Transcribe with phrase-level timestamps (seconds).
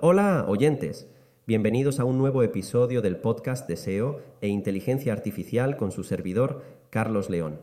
[0.00, 1.08] Hola, oyentes.
[1.44, 6.62] Bienvenidos a un nuevo episodio del podcast de SEO e Inteligencia Artificial con su servidor,
[6.88, 7.60] Carlos León.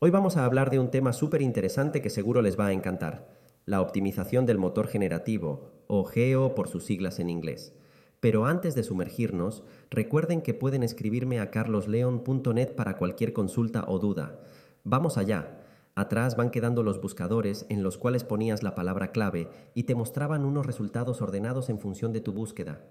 [0.00, 3.28] Hoy vamos a hablar de un tema súper interesante que seguro les va a encantar,
[3.64, 7.72] la optimización del motor generativo, o GEO por sus siglas en inglés.
[8.18, 14.40] Pero antes de sumergirnos, recuerden que pueden escribirme a carlosleon.net para cualquier consulta o duda.
[14.82, 15.60] Vamos allá.
[15.98, 20.44] Atrás van quedando los buscadores en los cuales ponías la palabra clave y te mostraban
[20.44, 22.84] unos resultados ordenados en función de tu búsqueda.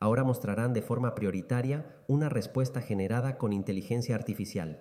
[0.00, 4.80] Ahora mostrarán de forma prioritaria una respuesta generada con inteligencia artificial.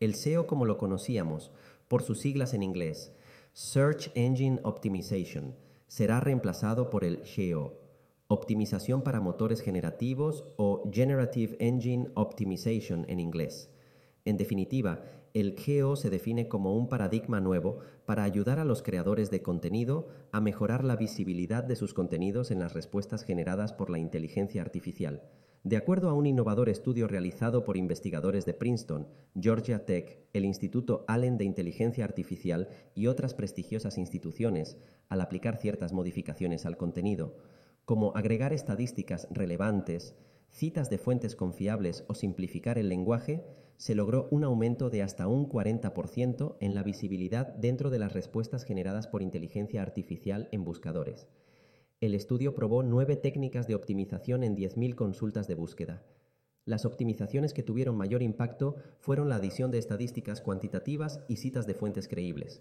[0.00, 1.52] El SEO como lo conocíamos,
[1.88, 3.12] por sus siglas en inglés,
[3.52, 5.54] Search Engine Optimization,
[5.88, 7.82] será reemplazado por el GEO,
[8.28, 13.68] optimización para motores generativos o Generative Engine Optimization en inglés.
[14.24, 15.02] En definitiva,
[15.32, 20.08] el GEO se define como un paradigma nuevo para ayudar a los creadores de contenido
[20.32, 25.22] a mejorar la visibilidad de sus contenidos en las respuestas generadas por la inteligencia artificial.
[25.62, 31.04] De acuerdo a un innovador estudio realizado por investigadores de Princeton, Georgia Tech, el Instituto
[31.06, 34.78] Allen de Inteligencia Artificial y otras prestigiosas instituciones,
[35.10, 37.36] al aplicar ciertas modificaciones al contenido,
[37.84, 40.16] como agregar estadísticas relevantes,
[40.48, 43.44] citas de fuentes confiables o simplificar el lenguaje,
[43.80, 48.64] se logró un aumento de hasta un 40% en la visibilidad dentro de las respuestas
[48.64, 51.28] generadas por inteligencia artificial en buscadores.
[52.02, 56.02] El estudio probó nueve técnicas de optimización en 10.000 consultas de búsqueda.
[56.66, 61.72] Las optimizaciones que tuvieron mayor impacto fueron la adición de estadísticas cuantitativas y citas de
[61.72, 62.60] fuentes creíbles.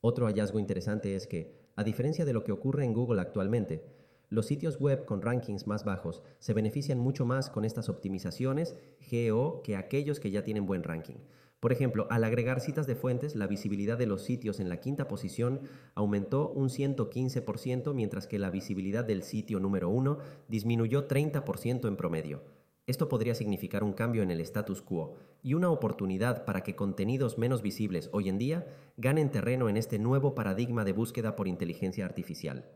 [0.00, 3.82] Otro hallazgo interesante es que, a diferencia de lo que ocurre en Google actualmente,
[4.30, 9.60] los sitios web con rankings más bajos se benefician mucho más con estas optimizaciones GEO
[9.62, 11.16] que aquellos que ya tienen buen ranking.
[11.58, 15.08] Por ejemplo, al agregar citas de fuentes, la visibilidad de los sitios en la quinta
[15.08, 15.60] posición
[15.94, 22.42] aumentó un 115%, mientras que la visibilidad del sitio número 1 disminuyó 30% en promedio.
[22.86, 27.36] Esto podría significar un cambio en el status quo y una oportunidad para que contenidos
[27.36, 28.66] menos visibles hoy en día
[28.96, 32.70] ganen terreno en este nuevo paradigma de búsqueda por inteligencia artificial.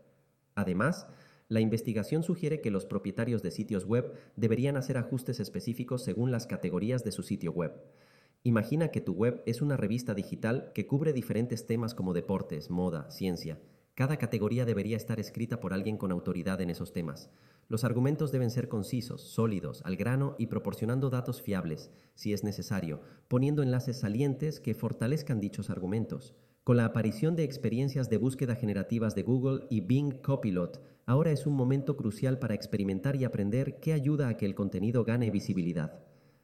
[0.53, 1.07] Además,
[1.47, 6.47] la investigación sugiere que los propietarios de sitios web deberían hacer ajustes específicos según las
[6.47, 7.73] categorías de su sitio web.
[8.41, 13.09] Imagina que tu web es una revista digital que cubre diferentes temas como deportes, moda,
[13.11, 13.59] ciencia.
[13.93, 17.29] Cada categoría debería estar escrita por alguien con autoridad en esos temas.
[17.69, 23.01] Los argumentos deben ser concisos, sólidos, al grano y proporcionando datos fiables, si es necesario,
[23.27, 26.35] poniendo enlaces salientes que fortalezcan dichos argumentos.
[26.65, 31.45] Con la aparición de experiencias de búsqueda generativas de Google y Bing Copilot, ahora es
[31.45, 35.99] un momento crucial para experimentar y aprender qué ayuda a que el contenido gane visibilidad.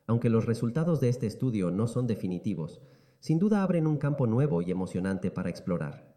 [0.05, 2.83] Aunque los resultados de este estudio no son definitivos,
[3.19, 6.13] sin duda abren un campo nuevo y emocionante para explorar.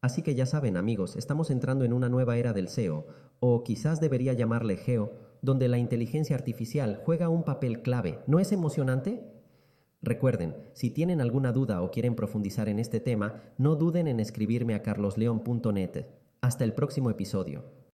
[0.00, 3.06] Así que ya saben amigos, estamos entrando en una nueva era del SEO,
[3.38, 8.18] o quizás debería llamarle GEO, donde la inteligencia artificial juega un papel clave.
[8.26, 9.35] ¿No es emocionante?
[10.06, 14.76] Recuerden, si tienen alguna duda o quieren profundizar en este tema, no duden en escribirme
[14.76, 16.06] a carlosleon.net.
[16.40, 17.64] Hasta el próximo episodio.